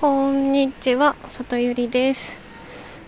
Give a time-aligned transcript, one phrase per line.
[0.00, 2.38] こんにちは、里ゆりです。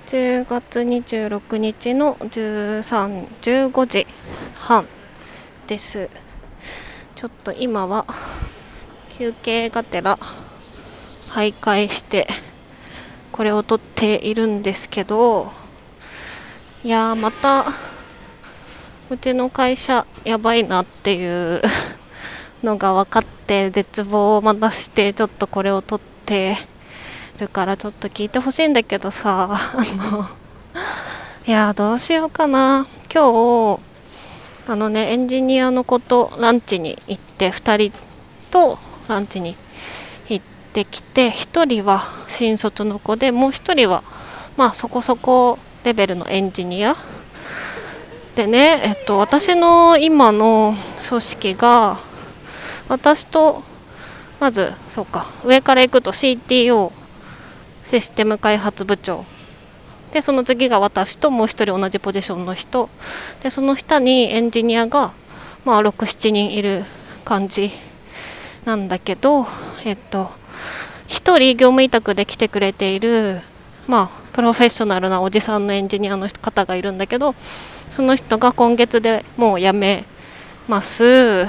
[0.08, 4.07] 10月26日の13、15時
[4.57, 4.89] 半
[5.68, 6.11] です。
[7.15, 8.07] ちょっと今は
[9.11, 10.18] 休憩がてら
[11.29, 12.27] 徘徊して
[13.30, 15.52] これを撮っているんですけど、
[16.82, 17.68] いやーまた
[19.11, 21.62] うちの会社やばいなっていう
[22.64, 26.57] のが分かって絶望をまだしてちょっとこれを撮って
[27.41, 29.76] るからちょっと聞いてほしいんだけどさあ
[30.12, 30.25] の
[31.46, 32.86] いやどうしようかな。
[33.12, 33.80] 今日
[34.68, 37.98] あのねエンジニアの子とランチに行って2人
[38.52, 39.56] とランチに
[40.28, 44.04] 行ってきて1人は新卒の子でもう1人は
[44.56, 46.95] まあそこそこレベルのエンジニア。
[48.36, 50.74] でね、えっと、私の今の
[51.09, 51.98] 組織が
[52.88, 53.64] 私と
[54.38, 56.92] まずそうか上から行くと CTO
[57.84, 59.24] システム開発部長。
[60.12, 62.88] でその次が私ともう一人同じポジションの人。
[63.42, 65.12] でその下にエンジニアが、
[65.64, 66.84] まあ、67人いる
[67.25, 67.70] 感じ
[68.64, 69.47] なんだけど
[69.84, 70.31] えっと
[71.09, 73.41] 1人業務委託で来てくれている
[73.87, 77.34] まあプロフェッショナルなおじさんのエンジニアの方がいるんだけど
[77.91, 80.05] その人が今月でもう辞め
[80.69, 81.47] ます、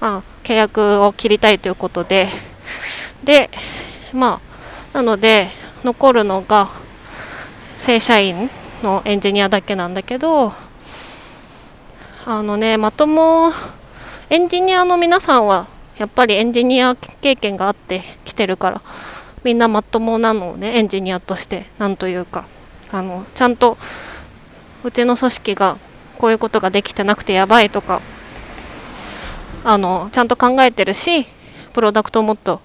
[0.00, 2.26] まあ、契約を切りたいということで。
[3.24, 3.50] で
[4.12, 4.49] まあ
[4.92, 5.48] なので
[5.84, 6.68] 残るのが
[7.76, 8.50] 正社員
[8.82, 10.52] のエンジニアだけなんだけど
[12.26, 13.50] あのねまとも
[14.28, 15.66] エンジニアの皆さんは
[15.98, 18.82] やっぱりエンジニア経験があって来てるから
[19.44, 22.46] みんなまともなのをねエンジニアとしてなんというか。
[22.92, 23.78] あのちゃんと
[24.82, 25.78] うちの組織が
[26.18, 28.02] こういうことができてなくてやばいとか
[29.64, 31.26] あのちゃんと考えてるし
[31.72, 32.60] プロダクトをもっと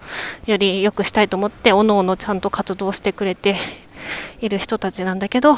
[0.46, 3.56] より良くしたいと思っておのおのちゃんと活動してくれて
[4.40, 5.56] いる人たちなんだけど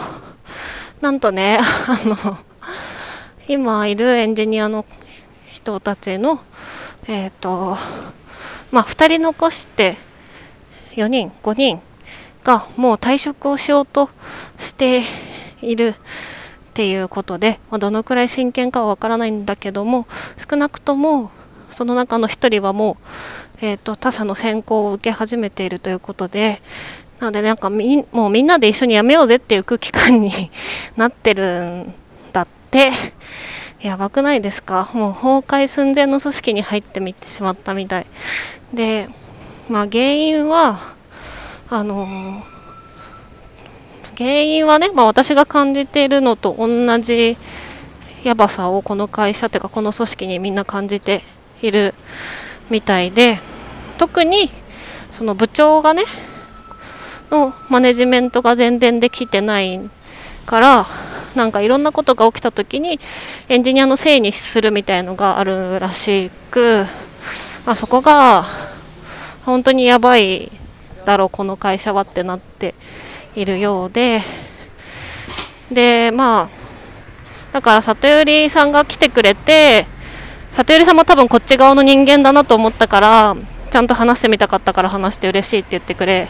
[1.01, 2.37] なんとね あの
[3.47, 4.86] 今いるエンジニアの
[5.45, 6.39] 人たちの
[7.07, 7.77] えっ、と
[8.71, 9.97] まあ2人残して
[10.95, 11.81] 4人5人
[12.43, 14.09] がもう退職をしようと
[14.57, 15.03] して
[15.61, 15.93] いるっ
[16.73, 20.07] ていうことで、まあ、どのくらい真剣かはわからないんだけども
[20.37, 21.31] 少なくとも
[21.72, 22.98] その中の1人はも
[23.61, 26.61] う、えーと、他社の選考を受け始めているということで
[27.20, 30.32] なのでなんかみもうみんなで一緒に辞めようぜっていう空気感に
[30.95, 31.94] なってるん
[32.33, 32.92] だって。
[33.80, 34.89] やばくないですか？
[34.94, 38.08] もう崩壊寸前の組織に入ってみてしまったみたい。
[38.73, 39.08] で
[39.70, 40.80] まあ原因は
[41.70, 42.58] あのー
[44.17, 47.38] 原因はね、まあ、私が感じているのと同じ
[48.23, 51.22] やばさをこの会社というかこの組織にみんな感じて
[51.61, 51.93] いる
[52.69, 53.39] みたいで
[53.97, 54.49] 特に
[55.11, 56.03] その部長がね
[57.31, 59.79] のマネジメントが全然できてない
[60.45, 60.85] から
[61.35, 62.99] なんかいろんなことが起きた時に
[63.47, 66.85] エンジニアのせいにするみたいのがあるらしく、
[67.65, 68.43] まあ、そこが
[69.45, 70.51] 本当にやばい
[71.05, 72.73] だろうこの会社はってなって
[73.35, 74.21] いるようで。
[75.71, 76.49] でまあ
[77.51, 79.85] だから里寄さんが来てくれて
[80.57, 83.37] 里寄さんも多分こっち側の人間だなと思ったから
[83.69, 86.27] ちゃんと話してみたかったから話して嬉しいって言ってくれ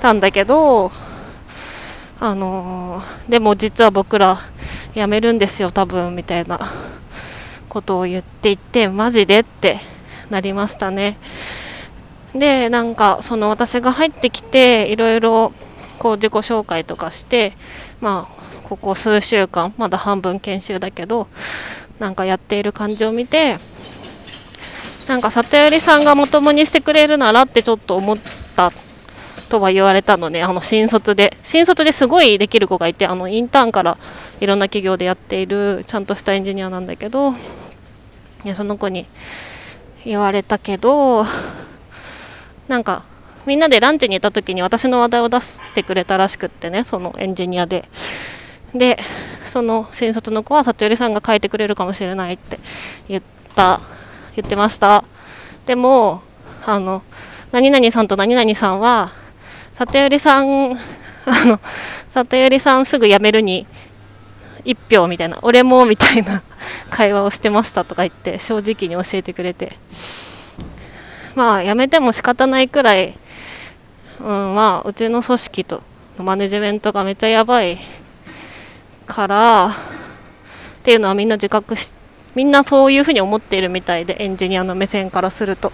[0.00, 0.90] たんだけど
[2.18, 4.38] あのー、でも実は僕ら
[4.94, 6.58] 辞めるんですよ多分みたいな
[7.68, 9.76] ことを言っていてマジでって
[10.30, 11.16] なりましたね。
[12.34, 15.52] でなんかその私が入ってきていろいろ
[15.98, 17.52] こう自己紹介とかして
[18.00, 21.28] まあここ数週間まだ半分研修だけど
[22.00, 23.58] なんかやっている感じを見て
[25.06, 28.18] なんか里寄さんがまともにしてくれるならってちょっと思っ
[28.56, 28.72] た
[29.48, 30.44] とは言われたのね。
[30.44, 31.36] あの新卒で。
[31.42, 33.98] 新卒ですごいできる子がいてあのインターンから
[34.40, 37.34] いろんな企業でやっているちゃんとしたエンジニアなんだけどい
[38.44, 39.06] やその子に
[40.04, 41.24] 言われたけど
[42.68, 43.02] なんか
[43.44, 47.88] みんなでランチにいた時に私の話題を出してくれたらしくってねそのエンジニアで。
[48.72, 48.98] で
[49.50, 52.60] その新卒の子は里寄さんが書いてくれるかもしれないって
[53.08, 53.22] 言っ
[53.54, 53.80] た
[54.36, 55.04] 言ってました。
[55.66, 56.22] でも
[56.64, 57.02] あの
[57.52, 59.10] 何々さんと何々さんは
[59.72, 60.72] 里寄さん
[61.26, 61.60] あの
[62.08, 63.66] 里寄さんすぐ辞めるに
[64.64, 66.42] 1票みたいな俺もみたいな
[66.90, 69.76] 会話をしてましたとか言って正直に教えてくれて。
[71.34, 73.16] まあ辞めても仕方ないくらい
[74.20, 75.82] うん、まあうちの組織と
[76.18, 77.78] マネジメントがめっちゃやばい。
[79.10, 79.70] からっ
[80.82, 81.94] ていうのはみんな自覚し
[82.34, 85.72] みんなそういうふうに思っているみたいでエンジニアの目線からすると。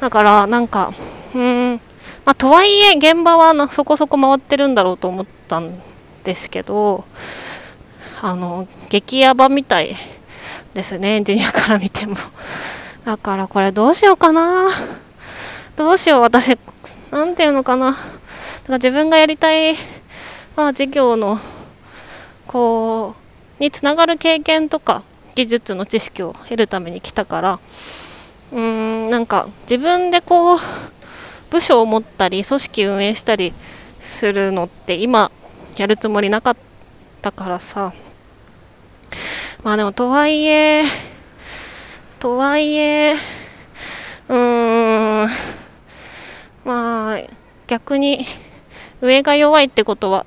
[0.00, 0.92] だからなんか
[1.34, 1.80] うん
[2.24, 5.78] まあ、とはいえ現場はそこそこ回ってるんだろうと思ったん
[6.22, 7.04] ですけど
[8.22, 9.94] あの激ヤバみたい
[10.72, 12.16] ですねエンジニアから見ても。
[13.04, 14.68] だからこれどうしようかな。
[15.76, 16.56] どうしよう私。
[17.10, 17.90] なんていうのかな。
[17.90, 18.02] だか
[18.68, 19.74] ら自分がやりたい、
[20.56, 21.38] まあ、事業の
[22.54, 23.16] こ
[23.58, 25.02] うにつながる経験とか
[25.34, 27.58] 技術の知識を得るために来たから
[28.52, 30.58] うーんなんか自分でこう
[31.50, 33.52] 部署を持ったり組織運営したり
[33.98, 35.32] するのって今
[35.76, 36.56] やるつもりなかっ
[37.22, 37.92] たからさ。
[39.64, 40.84] まあでもとはいえ
[42.20, 43.14] とはいえ
[44.28, 45.28] うーん
[46.64, 47.18] まあ
[47.66, 48.24] 逆に
[49.00, 50.24] 上が弱いってことは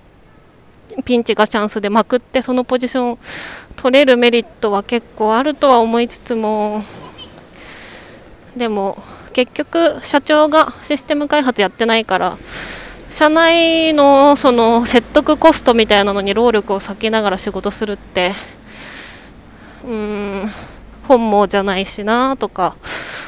[1.04, 3.18] ピンチがチャンスでまくってそのポジション
[3.76, 6.84] 取れるメリットは結構あるとは思いつつも
[8.56, 9.02] でも
[9.34, 12.38] 結局社長がシステム開発やってないから
[13.10, 18.32] 社内のその説得コストみたいなのに労力を割きながら仕事するって
[19.86, 20.50] うん
[21.08, 22.76] 本望じゃないしなとか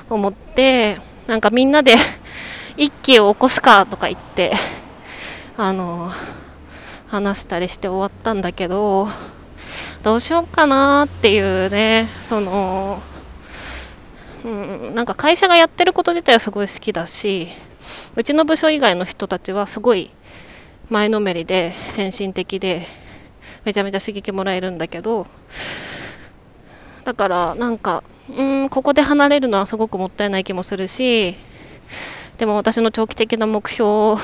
[0.09, 0.97] 思って
[1.27, 1.95] なんかみんなで
[2.75, 4.53] 一気を起こすかとか言って
[5.57, 6.11] あの
[7.09, 9.07] 話したりして終わったんだけど
[10.03, 13.01] どうしようかなっていうねその
[14.45, 17.47] うん、なんか会社がやってること自体はすごい好きだし
[18.15, 20.11] うちの部署以外の人たちはすごい
[20.89, 22.81] 前のめりで先進的で
[23.65, 25.27] めちゃめちゃ刺激もらえるんだけど
[27.03, 31.35] だからなんかうんここで離れるのはすごくもったいない気もするし
[32.37, 34.15] でも私の長期的な目標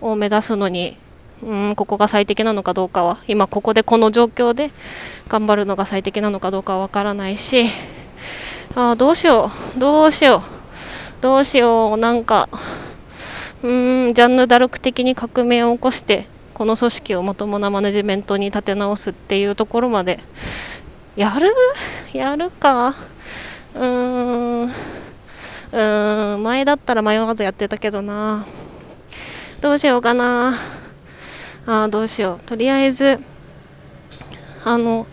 [0.00, 0.96] を目指すのに
[1.42, 4.70] うんここが最適なのかどうかは今ここでこの状況で
[5.28, 7.66] 頑張るのが最適なのかどうかは分からないし
[8.74, 10.42] あどうしよう、どうしよう、
[11.22, 12.46] どうしよう、なんか、
[13.62, 20.20] うーん、ジャンヌ・ダルク的に革命を起こして、この組織をまともなマネジメントに立て直すっていうところまで、
[21.16, 21.54] やる？
[22.12, 22.88] やるか？
[23.74, 28.44] うーん、うーん、前だったら迷わずやってたけどな。
[29.62, 30.52] どうしようかな。
[31.66, 32.46] ああどうしよう。
[32.46, 33.18] とりあえず、
[34.64, 35.06] あの、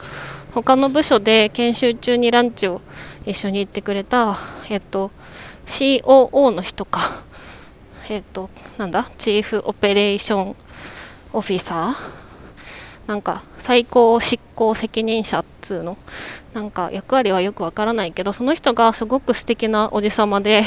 [0.54, 2.82] 他の部署で研修中にランチを
[3.26, 4.36] 一緒に行ってくれた、
[4.70, 5.12] えっと、
[5.66, 7.24] COO の人か、
[8.10, 10.56] えっと、なんだ、チーフオペレーション
[11.34, 15.98] オフィサーなんか最高執行責任者っつうの？
[16.54, 20.62] なんか役割はよくわからないけどその人がすごく素敵なおじさまで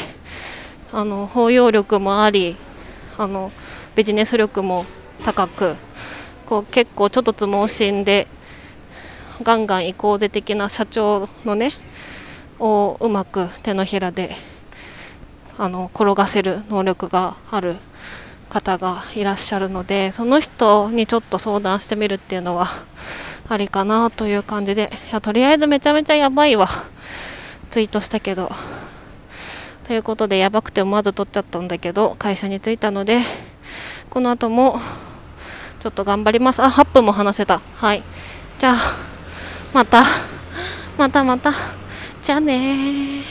[0.92, 2.56] あの包容力もあり
[3.16, 3.52] あの
[3.94, 4.84] ビジネス力も
[5.24, 5.76] 高く
[6.46, 8.28] こう結構ちょっとつ盲信で
[9.42, 11.72] ガンガン行こうぜ的な社長のね
[12.58, 14.30] をうまく手のひらで
[15.58, 17.76] あの転がせる能力がある
[18.48, 22.66] 方がいらっしゃるのでその人にちょっと相談してみるっていうのは
[23.48, 26.66] ありかなという感じでいやとりあえずめちゃめちゃやばいわ
[27.70, 28.50] ツイートしたけど。
[29.86, 33.20] ということでやばくて思わず撮っちゃったんだけど会社に着いたので
[34.10, 34.80] この後も
[35.86, 36.60] ちょっと頑張ります。
[36.60, 37.60] あ8分も話せた。
[37.76, 38.02] はい。
[38.58, 38.74] じゃあ
[39.72, 40.02] また
[40.98, 41.52] またまた。
[42.20, 43.22] じゃあね